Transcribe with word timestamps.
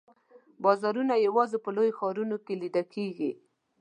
بازارونه 0.63 1.13
یوازي 1.27 1.57
په 1.63 1.69
لویو 1.75 1.97
ښارونو 1.99 2.37
کې 2.45 2.53
لیده 2.61 2.83
کیږي. 2.93 3.31